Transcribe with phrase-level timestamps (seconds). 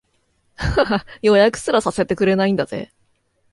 [0.55, 2.91] ははっ、予約すらさせてくれないんだぜ